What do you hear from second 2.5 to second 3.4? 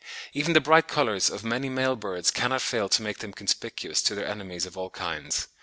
fail to make them